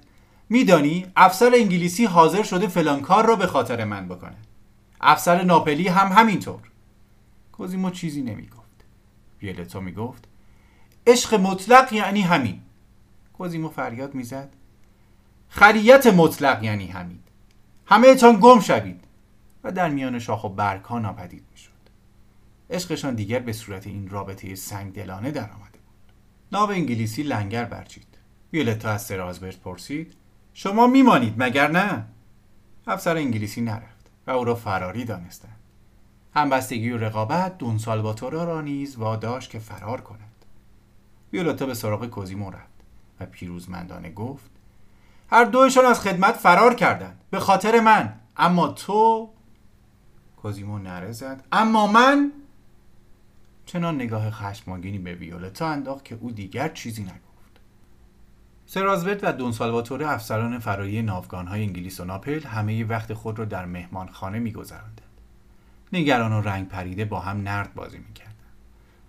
میدانی 0.50 1.06
افسر 1.16 1.52
انگلیسی 1.56 2.06
حاضر 2.06 2.44
شده 2.44 2.68
فلان 2.68 3.02
کار 3.02 3.26
را 3.26 3.36
به 3.36 3.48
خاطر 3.48 3.84
من 3.84 4.08
بکنه 4.08 4.36
افسر 5.02 5.44
ناپلی 5.44 5.88
هم 5.88 6.08
همینطور. 6.08 6.60
کوزیمو 7.52 7.90
چیزی 7.90 8.22
نمی‌گفت. 8.22 8.86
ویولتا 9.42 9.80
می‌گفت 9.80 10.28
عشق 11.08 11.34
مطلق 11.34 11.94
یعنی 11.94 12.22
همین. 12.22 12.62
کوزیمو 13.34 13.70
فریاد 13.70 14.16
می‌زد 14.16 14.50
خریت 15.50 16.08
مطلق 16.08 16.64
یعنی 16.64 16.88
همین. 16.88 17.20
همه 17.86 18.16
تان 18.16 18.40
گم 18.42 18.60
شوید. 18.60 19.07
در 19.72 19.90
میان 19.90 20.20
شاخ 20.20 20.44
و 20.44 20.50
برگ 20.50 20.84
ها 20.84 21.00
ناپدید 21.00 21.44
می‌شد. 21.52 21.72
عشقشان 22.70 23.16
دیگر 23.16 23.40
به 23.40 23.54
صورت 23.54 23.88
این 23.88 24.10
رابطه 24.10 24.56
سنگ 24.56 24.94
دلانه 24.94 25.32
در 25.32 25.52
آمده 25.52 25.80
بود. 25.80 26.14
ناو 26.52 26.70
انگلیسی 26.70 27.24
لنگر 27.24 27.66
برچید 27.66 28.08
ویولتا 28.54 28.90
از 28.90 29.06
سرازبرت 29.06 29.58
پرسید 29.58 30.14
شما 30.54 30.88
میمانید 30.88 31.34
مگر 31.38 31.72
نه؟ 31.72 32.06
افسر 32.88 33.18
انگلیسی 33.18 33.62
نرفت 33.62 34.12
و 34.28 34.32
او 34.32 34.44
را 34.44 34.56
فراری 34.56 35.06
دانستند. 35.06 35.60
همبستگی 36.36 36.90
و 36.90 36.98
رقابت 36.98 37.58
دون 37.58 37.78
سالواتورا 37.78 38.44
را 38.44 38.62
نیز 38.62 38.96
واداشت 38.96 39.50
که 39.50 39.60
فرار 39.60 40.02
کند. 40.02 40.46
ویولتا 41.34 41.66
به 41.66 41.74
سراغ 41.74 42.06
کوزیمو 42.06 42.52
رفت 42.52 42.78
و 43.20 43.26
پیروزمندانه 43.26 44.12
گفت 44.12 44.52
هر 45.30 45.44
دوشان 45.44 45.86
از 45.86 46.00
خدمت 46.00 46.36
فرار 46.36 46.76
کردند 46.76 47.22
به 47.30 47.40
خاطر 47.40 47.80
من 47.80 48.14
اما 48.38 48.68
تو 48.68 49.30
کوزیمو 50.38 50.80
نره 50.80 51.12
زد. 51.12 51.48
اما 51.52 51.88
من 51.88 52.32
چنان 53.66 53.96
نگاه 53.96 54.32
خشمگینی 54.32 54.98
به 54.98 55.16
ویولتا 55.16 55.68
انداخت 55.68 56.06
که 56.06 56.18
او 56.22 56.32
دیگر 56.32 56.70
چیزی 56.70 57.04
نگفت. 57.04 57.18
سرازوت 58.66 59.20
و 59.24 59.34
دون 59.34 59.52
سالواتور 59.52 60.04
افسران 60.04 60.60
فراری 60.60 61.02
ناوگانهای 61.02 61.64
انگلیس 61.64 62.00
و 62.00 62.06
ناپل 62.06 62.44
همه 62.44 62.84
وقت 62.84 63.14
خود 63.14 63.40
را 63.40 63.46
در 63.46 63.66
مهمانخانه 63.66 64.40
میگذراندند. 64.40 65.02
نگران 65.94 66.34
و 66.34 66.42
رنگ 66.42 66.68
پریده 66.68 67.06
با 67.06 67.20
هم 67.20 67.42
نرد 67.42 67.74
بازی 67.74 67.98
می‌کردند 67.98 68.36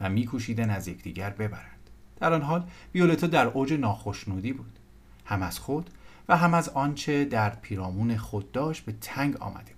و 0.01 0.09
میکوشیدند 0.09 0.71
از 0.71 0.89
یکدیگر 0.89 1.31
ببرند. 1.31 1.91
در 2.21 2.33
آن 2.33 2.43
حال 2.43 2.65
ویولتا 2.95 3.27
در 3.27 3.47
اوج 3.47 3.73
ناخشنودی 3.73 4.53
بود. 4.53 4.79
هم 5.25 5.43
از 5.43 5.59
خود 5.59 5.91
و 6.29 6.37
هم 6.37 6.55
از 6.55 6.69
آنچه 6.69 7.25
در 7.25 7.51
پیرامون 7.51 8.17
خود 8.17 8.53
داشت 8.53 8.85
به 8.85 8.95
تنگ 9.01 9.37
آمده 9.37 9.78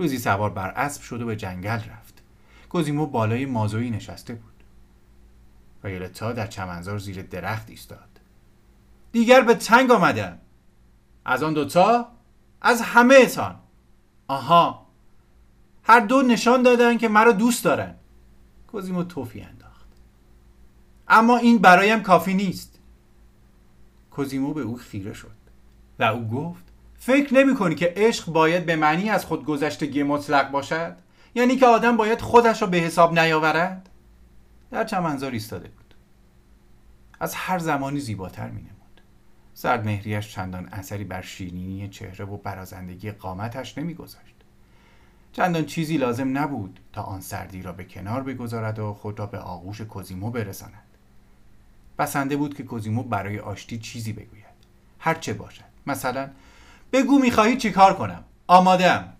روزی 0.00 0.18
سوار 0.18 0.50
بر 0.50 0.68
اسب 0.68 1.02
شد 1.02 1.22
و 1.22 1.26
به 1.26 1.36
جنگل 1.36 1.78
رفت. 1.78 2.22
کوزیمو 2.68 3.06
بالای 3.06 3.46
مازویی 3.46 3.90
نشسته 3.90 4.34
بود. 4.34 4.64
ویولتا 5.84 6.32
در 6.32 6.46
چمنزار 6.46 6.98
زیر 6.98 7.22
درخت 7.22 7.70
ایستاد. 7.70 8.20
دیگر 9.12 9.40
به 9.40 9.54
تنگ 9.54 9.90
آمدم. 9.90 10.38
از 11.24 11.42
آن 11.42 11.54
دوتا؟ 11.54 12.08
از 12.62 12.82
همه 12.82 13.26
تان 13.26 13.58
آها. 14.28 14.86
هر 15.82 16.00
دو 16.00 16.22
نشان 16.22 16.62
دادن 16.62 16.98
که 16.98 17.08
مرا 17.08 17.32
دوست 17.32 17.64
دارن. 17.64 17.94
کوزیمو 18.66 19.04
توفی 19.04 19.40
انداخت. 19.40 19.88
اما 21.08 21.36
این 21.36 21.58
برایم 21.58 22.02
کافی 22.02 22.34
نیست. 22.34 22.78
کوزیمو 24.10 24.54
به 24.54 24.60
او 24.60 24.76
خیره 24.76 25.12
شد 25.12 25.36
و 25.98 26.02
او 26.02 26.28
گفت 26.28 26.69
فکر 27.02 27.34
نمی 27.34 27.54
کنی 27.54 27.74
که 27.74 27.92
عشق 27.96 28.32
باید 28.32 28.66
به 28.66 28.76
معنی 28.76 29.10
از 29.10 29.24
خود 29.24 29.44
گذشتگی 29.44 30.02
مطلق 30.02 30.50
باشد؟ 30.50 30.96
یعنی 31.34 31.56
که 31.56 31.66
آدم 31.66 31.96
باید 31.96 32.20
خودش 32.20 32.62
را 32.62 32.68
به 32.68 32.76
حساب 32.76 33.18
نیاورد؟ 33.18 33.88
در 34.70 34.84
چمنزار 34.84 35.32
ایستاده 35.32 35.68
بود. 35.68 35.94
از 37.20 37.34
هر 37.34 37.58
زمانی 37.58 38.00
زیباتر 38.00 38.50
می 38.50 38.70
مهریش 39.64 40.32
چندان 40.34 40.68
اثری 40.68 41.04
بر 41.04 41.22
شیرینی 41.22 41.88
چهره 41.88 42.24
و 42.24 42.36
برازندگی 42.36 43.10
قامتش 43.10 43.78
نمیگذاشت. 43.78 44.34
چندان 45.32 45.64
چیزی 45.64 45.96
لازم 45.96 46.38
نبود 46.38 46.80
تا 46.92 47.02
آن 47.02 47.20
سردی 47.20 47.62
را 47.62 47.72
به 47.72 47.84
کنار 47.84 48.22
بگذارد 48.22 48.78
و 48.78 48.94
خود 48.94 49.18
را 49.18 49.26
به 49.26 49.38
آغوش 49.38 49.80
کوزیمو 49.80 50.30
برساند. 50.30 50.82
بسنده 51.98 52.36
بود 52.36 52.56
که 52.56 52.62
کوزیمو 52.62 53.02
برای 53.02 53.38
آشتی 53.38 53.78
چیزی 53.78 54.12
بگوید. 54.12 54.44
هر 54.98 55.14
چه 55.14 55.34
باشد. 55.34 55.64
مثلا 55.86 56.30
بگو 56.92 57.18
می‌خواهی 57.18 57.56
چیکار 57.56 57.94
کنم؟ 57.96 58.24
آمادم 58.46 59.12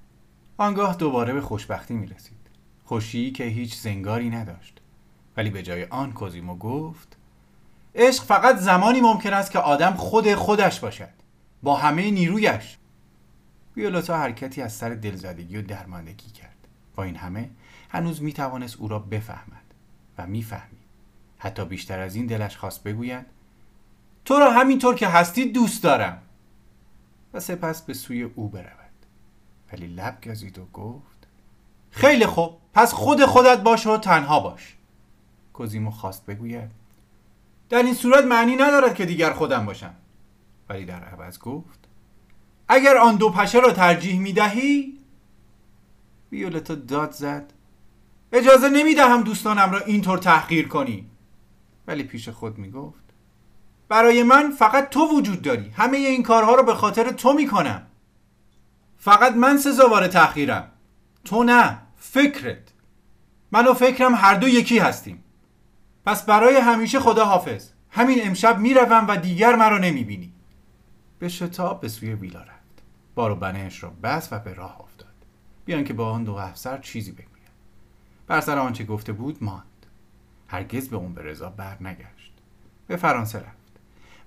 آنگاه 0.56 0.96
دوباره 0.96 1.32
به 1.32 1.40
خوشبختی 1.40 1.94
می‌رسید. 1.94 2.36
خوشی 2.84 3.30
که 3.30 3.44
هیچ 3.44 3.76
زنگاری 3.76 4.30
نداشت. 4.30 4.80
ولی 5.36 5.50
به 5.50 5.62
جای 5.62 5.84
آن 5.84 6.12
کوزیمو 6.12 6.56
گفت 6.56 7.16
عشق 7.94 8.24
فقط 8.24 8.56
زمانی 8.56 9.00
ممکن 9.00 9.32
است 9.32 9.50
که 9.50 9.58
آدم 9.58 9.94
خود 9.94 10.34
خودش 10.34 10.80
باشد. 10.80 11.08
با 11.62 11.76
همه 11.76 12.10
نیرویش. 12.10 12.76
ویولوتا 13.76 14.18
حرکتی 14.18 14.62
از 14.62 14.72
سر 14.72 14.88
دلزدگی 14.88 15.56
و 15.56 15.62
درماندگی 15.62 16.30
کرد. 16.30 16.56
با 16.96 17.02
این 17.02 17.16
همه 17.16 17.50
هنوز 17.88 18.22
می 18.22 18.32
توانست 18.32 18.76
او 18.76 18.88
را 18.88 18.98
بفهمد 18.98 19.74
و 20.18 20.26
می‌فهمید. 20.26 20.80
حتی 21.38 21.64
بیشتر 21.64 22.00
از 22.00 22.14
این 22.14 22.26
دلش 22.26 22.56
خواست 22.56 22.82
بگوید 22.82 23.26
تو 24.24 24.38
را 24.38 24.52
همینطور 24.52 24.94
که 24.94 25.08
هستی 25.08 25.52
دوست 25.52 25.82
دارم. 25.82 26.22
و 27.34 27.40
سپس 27.40 27.82
به 27.82 27.94
سوی 27.94 28.22
او 28.22 28.48
برود. 28.48 28.90
ولی 29.72 29.86
لب 29.86 30.18
گزید 30.24 30.58
و 30.58 30.64
گفت 30.72 31.26
خیلی 31.90 32.26
خوب 32.26 32.58
پس 32.74 32.92
خود 32.92 33.24
خودت 33.24 33.58
باش 33.62 33.86
و 33.86 33.96
تنها 33.96 34.40
باش. 34.40 34.76
کوزیمو 35.52 35.90
خواست 35.90 36.26
بگوید 36.26 36.70
در 37.68 37.82
این 37.82 37.94
صورت 37.94 38.24
معنی 38.24 38.56
ندارد 38.56 38.94
که 38.94 39.06
دیگر 39.06 39.32
خودم 39.32 39.66
باشم. 39.66 39.94
ولی 40.68 40.84
در 40.84 41.04
عوض 41.04 41.38
گفت 41.38 41.88
اگر 42.68 42.96
آن 42.96 43.16
دو 43.16 43.30
پشه 43.30 43.58
را 43.58 43.72
ترجیح 43.72 44.20
می 44.20 44.32
دهی؟ 44.32 44.98
ویولتا 46.32 46.74
داد 46.74 47.12
زد 47.12 47.52
اجازه 48.32 48.68
نمی 48.68 48.94
دهم 48.94 49.22
دوستانم 49.22 49.70
را 49.72 49.80
اینطور 49.80 50.18
تحقیر 50.18 50.68
کنی. 50.68 51.10
ولی 51.86 52.02
پیش 52.02 52.28
خود 52.28 52.58
می 52.58 52.70
گفت 52.70 52.99
برای 53.90 54.22
من 54.22 54.50
فقط 54.50 54.88
تو 54.90 55.00
وجود 55.16 55.42
داری. 55.42 55.70
همه 55.70 55.96
این 55.96 56.22
کارها 56.22 56.54
رو 56.54 56.62
به 56.62 56.74
خاطر 56.74 57.10
تو 57.10 57.32
می‌کنم. 57.32 57.86
فقط 58.98 59.32
من 59.32 59.56
سزاوار 59.58 60.08
تحقیرم. 60.08 60.70
تو 61.24 61.44
نه. 61.44 61.78
فکرت. 61.96 62.72
من 63.52 63.66
و 63.66 63.74
فکرم 63.74 64.14
هر 64.14 64.34
دو 64.34 64.48
یکی 64.48 64.78
هستیم. 64.78 65.24
پس 66.06 66.26
برای 66.26 66.56
همیشه 66.56 67.00
خدا 67.00 67.24
حافظ 67.24 67.70
همین 67.90 68.26
امشب 68.26 68.58
می‌روم 68.58 69.06
و 69.08 69.16
دیگر 69.16 69.56
مرا 69.56 69.78
نمی‌بینی. 69.78 70.32
به 71.18 71.28
شتاب 71.28 71.80
به 71.80 71.88
سوی 71.88 72.14
ویلا 72.14 72.40
رفت. 72.40 72.82
بار 73.14 73.30
و 73.30 73.34
بنهش 73.34 73.82
را 73.82 73.90
بس 73.90 74.28
و 74.32 74.38
به 74.38 74.54
راه 74.54 74.80
افتاد. 74.80 75.14
بیان 75.64 75.84
که 75.84 75.92
با 75.92 76.10
آن 76.10 76.24
دو 76.24 76.34
افسر 76.34 76.78
چیزی 76.78 77.12
بگوید 77.12 77.30
بر 78.26 78.40
سر 78.40 78.58
آنچه 78.58 78.84
گفته 78.84 79.12
بود 79.12 79.44
ماند. 79.44 79.86
هرگز 80.48 80.88
به 80.88 80.96
اون 80.96 81.14
به 81.14 81.22
رضا 81.22 81.50
بر 81.50 81.76
نگشت. 81.80 82.32
به 82.86 82.96
فرانسه 82.96 83.38
رفت. 83.38 83.59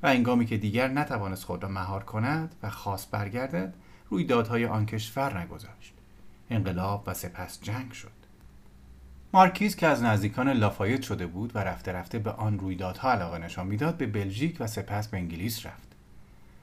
و 0.03 0.07
انگامی 0.07 0.45
که 0.45 0.57
دیگر 0.57 0.87
نتوانست 0.87 1.43
خود 1.43 1.63
را 1.63 1.69
مهار 1.69 2.03
کند 2.03 2.55
و 2.63 2.69
خواست 2.69 3.11
برگردد 3.11 3.73
رویدادهای 4.09 4.65
آن 4.65 4.85
کشور 4.85 5.39
نگذاشت. 5.39 5.93
انقلاب 6.49 7.03
و 7.07 7.13
سپس 7.13 7.61
جنگ 7.61 7.91
شد. 7.91 8.11
مارکیز 9.33 9.75
که 9.75 9.87
از 9.87 10.03
نزدیکان 10.03 10.49
لافایت 10.49 11.01
شده 11.01 11.27
بود 11.27 11.55
و 11.55 11.59
رفته 11.59 11.91
رفته 11.91 12.19
به 12.19 12.31
آن 12.31 12.59
رویدادها 12.59 13.11
علاقه 13.11 13.37
نشان 13.37 13.67
می‌داد 13.67 13.97
به 13.97 14.07
بلژیک 14.07 14.57
و 14.59 14.67
سپس 14.67 15.07
به 15.07 15.17
انگلیس 15.17 15.65
رفت. 15.65 15.87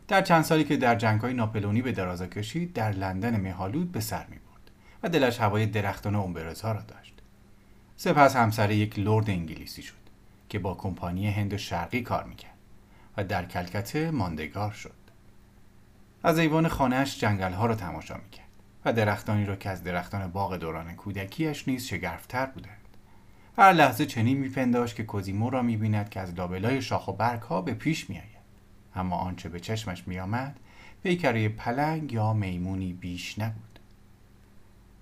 در 0.08 0.22
چند 0.22 0.44
سالی 0.44 0.64
که 0.64 0.76
در 0.76 0.94
جنگهای 0.94 1.34
ناپلونی 1.34 1.82
به 1.82 1.92
درازا 1.92 2.26
کشید 2.26 2.72
در 2.72 2.92
لندن 2.92 3.40
مهالود 3.40 3.92
به 3.92 4.00
سر 4.00 4.26
می 4.26 4.36
برد 4.36 4.70
و 5.02 5.08
دلش 5.08 5.40
هوای 5.40 5.66
درختان 5.66 6.14
اومبرزها 6.14 6.72
را 6.72 6.80
داشت. 6.80 7.14
سپس 7.96 8.36
همسر 8.36 8.70
یک 8.70 8.98
لرد 8.98 9.30
انگلیسی 9.30 9.82
شد 9.82 9.94
که 10.48 10.58
با 10.58 10.74
کمپانی 10.74 11.30
هند 11.30 11.56
شرقی 11.56 12.02
کار 12.02 12.24
می‌کرد. 12.24 12.59
و 13.16 13.24
در 13.24 13.44
کلکته 13.44 14.10
ماندگار 14.10 14.72
شد. 14.72 14.94
از 16.22 16.38
ایوان 16.38 16.68
خانهاش 16.68 17.20
جنگل 17.20 17.52
ها 17.52 17.66
را 17.66 17.74
تماشا 17.74 18.14
می‌کرد 18.14 18.46
و 18.84 18.92
درختانی 18.92 19.44
را 19.44 19.56
که 19.56 19.70
از 19.70 19.84
درختان 19.84 20.26
باغ 20.26 20.56
دوران 20.56 20.94
کودکیش 20.94 21.68
نیز 21.68 21.86
شگرفتر 21.86 22.46
بودند. 22.46 22.76
هر 23.56 23.72
لحظه 23.72 24.06
چنین 24.06 24.38
میپنداشت 24.38 24.96
که 24.96 25.04
کوزیمو 25.04 25.50
را 25.50 25.62
می‌بیند 25.62 26.08
که 26.08 26.20
از 26.20 26.34
لابلای 26.34 26.82
شاخ 26.82 27.08
و 27.08 27.12
برگ 27.12 27.42
ها 27.42 27.62
به 27.62 27.74
پیش 27.74 28.10
میآید. 28.10 28.40
اما 28.94 29.16
آنچه 29.16 29.48
به 29.48 29.60
چشمش 29.60 30.08
میآمد 30.08 30.60
پیکره 31.02 31.48
پلنگ 31.48 32.12
یا 32.12 32.32
میمونی 32.32 32.92
بیش 32.92 33.38
نبود. 33.38 33.78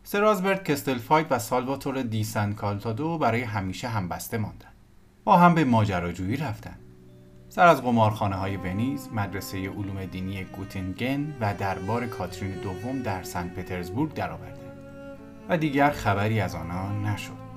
سرازبرت 0.05 0.65
کستلفاید 0.65 1.27
و 1.31 1.39
سالواتور 1.39 2.03
دی 2.03 2.25
سن 2.25 2.53
کالتادو 2.53 3.19
برای 3.19 3.43
همیشه 3.43 3.89
هم 3.89 4.09
بسته 4.09 4.39
ماندند. 4.39 4.73
با 5.25 5.37
هم 5.37 5.55
به 5.55 5.65
ماجراجویی 5.65 6.37
رفتند. 6.37 6.79
سر 7.51 7.67
از 7.67 7.83
قمارخانه 7.83 8.37
های 8.37 8.57
ونیز، 8.57 9.09
مدرسه 9.13 9.59
علوم 9.59 10.05
دینی 10.05 10.45
گوتینگن 10.45 11.35
و 11.41 11.55
دربار 11.55 12.07
کاترین 12.07 12.51
دوم 12.51 13.03
در 13.03 13.23
سن 13.23 13.49
پترزبورگ 13.49 14.15
درآوردند 14.15 14.79
و 15.49 15.59
دیگر 15.59 15.91
خبری 15.91 16.41
از 16.41 16.55
آنان 16.55 17.05
نشد. 17.05 17.49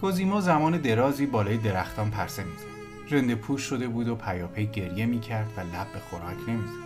کوزیمو 0.00 0.40
زمان 0.40 0.78
درازی 0.78 1.26
بالای 1.26 1.56
درختان 1.56 2.10
پرسه 2.10 2.44
می‌زد. 2.44 2.64
رنده 3.10 3.34
پوش 3.34 3.62
شده 3.62 3.88
بود 3.88 4.08
و 4.08 4.14
پیاپی 4.14 4.66
گریه 4.66 5.06
می‌کرد 5.06 5.48
و 5.56 5.60
لب 5.60 5.92
به 5.92 5.98
خوراک 6.10 6.48
نمی‌زد. 6.48 6.84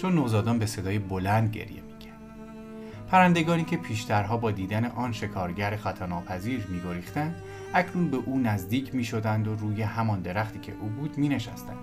چون 0.00 0.14
نوزادان 0.14 0.58
به 0.58 0.66
صدای 0.66 0.98
بلند 0.98 1.50
گریه 1.50 1.82
می‌کرد. 1.82 1.97
پرندگانی 3.10 3.64
که 3.64 3.76
پیشترها 3.76 4.36
با 4.36 4.50
دیدن 4.50 4.84
آن 4.84 5.12
شکارگر 5.12 5.76
خطاناپذیر 5.76 6.66
میگریختند 6.68 7.42
اکنون 7.74 8.10
به 8.10 8.16
او 8.16 8.38
نزدیک 8.38 8.94
می 8.94 9.04
شدند 9.04 9.48
و 9.48 9.54
روی 9.54 9.82
همان 9.82 10.20
درختی 10.20 10.58
که 10.58 10.72
او 10.80 10.88
بود 10.88 11.18
می 11.18 11.28
نشستند 11.28 11.78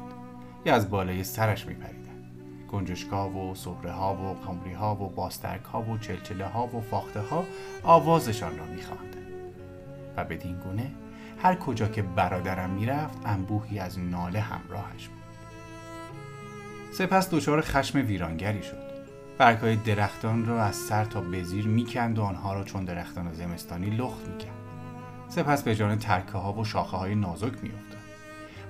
یا 0.65 0.75
از 0.75 0.89
بالای 0.89 1.23
سرش 1.23 1.65
می 1.65 1.73
پریدند 1.73 2.05
گنجشکا 2.71 3.29
و 3.29 3.55
صحره 3.55 3.91
ها 3.91 4.15
و 4.15 4.47
قمری 4.47 4.73
ها 4.73 4.95
و 4.95 5.09
باسترک 5.09 5.63
ها 5.63 5.81
و 5.81 5.97
چلچله 5.97 6.45
ها 6.45 6.67
و 6.67 6.81
فاخته 6.81 7.19
ها 7.19 7.45
آوازشان 7.83 8.57
را 8.57 8.65
می 8.65 8.81
و 10.17 10.23
بدین 10.23 10.57
گونه 10.59 10.91
هر 11.43 11.55
کجا 11.55 11.87
که 11.87 12.01
برادرم 12.01 12.69
می‌رفت 12.69 13.17
انبوهی 13.25 13.79
از 13.79 13.99
ناله 13.99 14.39
همراهش 14.39 15.07
بود. 15.07 15.23
سپس 16.93 17.29
دچار 17.29 17.61
خشم 17.61 17.99
ویرانگری 18.07 18.63
شد. 18.63 18.84
برگهای 19.37 19.75
درختان 19.75 20.45
را 20.45 20.63
از 20.63 20.75
سر 20.75 21.05
تا 21.05 21.21
به 21.21 21.43
زیر 21.43 21.67
می‌کند 21.67 22.19
و 22.19 22.23
آنها 22.23 22.53
را 22.53 22.63
چون 22.63 22.85
درختان 22.85 23.33
زمستانی 23.33 23.89
لخت 23.89 24.27
می‌کرد 24.27 24.55
سپس 25.27 25.63
به 25.63 25.75
جان 25.75 25.99
ترکه 25.99 26.37
ها 26.37 26.53
و 26.53 26.65
شاخه 26.65 26.97
های 26.97 27.15
نازک 27.15 27.43
افتاد. 27.43 28.01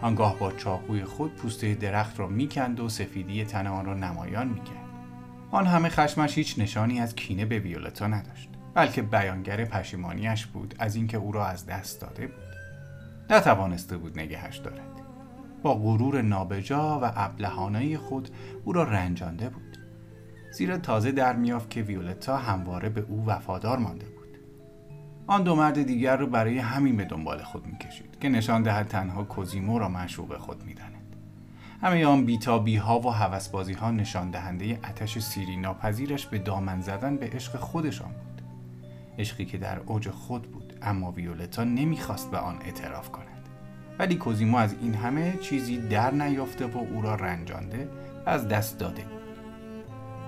آنگاه 0.01 0.39
با 0.39 0.51
چاقوی 0.51 1.03
خود 1.03 1.35
پوسته 1.35 1.73
درخت 1.73 2.19
را 2.19 2.27
می‌کند 2.27 2.79
و 2.79 2.89
سفیدی 2.89 3.45
تن 3.45 3.67
آن 3.67 3.85
را 3.85 3.93
نمایان 3.93 4.47
می‌کرد. 4.47 4.85
آن 5.51 5.67
همه 5.67 5.89
خشمش 5.89 6.37
هیچ 6.37 6.59
نشانی 6.59 6.99
از 6.99 7.15
کینه 7.15 7.45
به 7.45 7.59
ویولتا 7.59 8.07
نداشت 8.07 8.49
بلکه 8.73 9.01
بیانگر 9.01 9.65
پشیمانیش 9.65 10.45
بود 10.45 10.75
از 10.79 10.95
اینکه 10.95 11.17
او 11.17 11.31
را 11.31 11.45
از 11.45 11.65
دست 11.65 12.01
داده 12.01 12.27
بود. 12.27 12.45
نتوانسته 13.29 13.97
بود 13.97 14.19
نگهش 14.19 14.57
دارد. 14.57 15.01
با 15.63 15.73
غرور 15.73 16.21
نابجا 16.21 16.99
و 17.03 17.11
ابلهانه 17.15 17.97
خود 17.97 18.29
او 18.63 18.73
را 18.73 18.83
رنجانده 18.83 19.49
بود. 19.49 19.64
زیرا 20.55 20.77
تازه 20.77 21.11
در 21.11 21.35
میافت 21.35 21.69
که 21.69 21.81
ویولتا 21.81 22.37
همواره 22.37 22.89
به 22.89 23.05
او 23.09 23.25
وفادار 23.25 23.77
مانده 23.77 24.05
بود. 24.05 24.39
آن 25.27 25.43
دو 25.43 25.55
مرد 25.55 25.83
دیگر 25.83 26.17
رو 26.17 26.27
برای 26.27 26.57
همین 26.57 26.97
به 26.97 27.05
دنبال 27.05 27.43
خود 27.43 27.67
می‌کشید 27.67 28.19
که 28.19 28.29
نشان 28.29 28.63
دهد 28.63 28.87
تنها 28.87 29.23
کوزیمو 29.23 29.79
را 29.79 29.89
معشوق 29.89 30.37
خود 30.37 30.63
می‌دانند 30.63 31.15
همه 31.81 32.05
آن 32.05 32.25
بیتابی 32.25 32.75
ها 32.75 32.99
و 32.99 33.09
هوسبازی 33.09 33.73
ها 33.73 33.91
نشان 33.91 34.31
دهنده 34.31 34.79
اتش 34.89 35.19
سیری 35.19 35.57
ناپذیرش 35.57 36.25
به 36.25 36.37
دامن 36.37 36.81
زدن 36.81 37.17
به 37.17 37.29
عشق 37.29 37.55
خودشان 37.55 38.09
بود. 38.09 38.41
عشقی 39.19 39.45
که 39.45 39.57
در 39.57 39.79
اوج 39.85 40.09
خود 40.09 40.51
بود 40.51 40.73
اما 40.81 41.11
ویولتا 41.11 41.63
نمی‌خواست 41.63 42.31
به 42.31 42.37
آن 42.37 42.55
اعتراف 42.61 43.11
کند. 43.11 43.49
ولی 43.99 44.15
کوزیمو 44.15 44.57
از 44.57 44.75
این 44.81 44.93
همه 44.93 45.37
چیزی 45.41 45.77
در 45.77 46.11
نیافته 46.11 46.65
و 46.65 46.77
او 46.77 47.01
را 47.01 47.15
رنجانده 47.15 47.89
از 48.25 48.47
دست 48.47 48.79
داده 48.79 49.14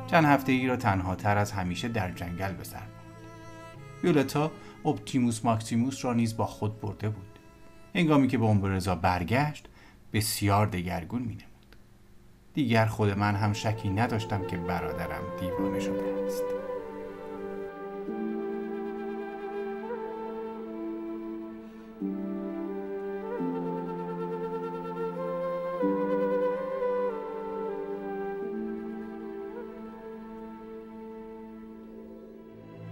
چند 0.08 0.26
هفته 0.26 0.52
ای 0.52 0.68
را 0.68 0.76
تنها 0.76 1.16
تر 1.16 1.38
از 1.38 1.52
همیشه 1.52 1.88
در 1.88 2.12
جنگل 2.12 2.54
به 2.54 2.64
سر 2.64 2.88
ویولتا 4.04 4.52
اپتیموس 4.86 5.46
ماکسیموس 5.46 6.06
را 6.06 6.14
نیز 6.14 6.38
با 6.38 6.46
خود 6.46 6.82
برده 6.82 7.10
بود. 7.10 7.40
هنگامی 7.96 8.28
که 8.28 8.38
به 8.38 8.46
امبرزا 8.46 8.96
برگشت 8.96 9.68
بسیار 10.14 10.68
دگرگون 10.68 11.22
می 11.22 11.34
نمود. 11.34 11.76
دیگر 12.54 12.86
خود 12.86 13.10
من 13.10 13.36
هم 13.36 13.54
شکی 13.54 13.90
نداشتم 13.90 14.48
که 14.48 14.58
برادرم 14.58 15.24
دیوانه 15.40 15.80
شده 15.80 16.26
است. 16.26 16.57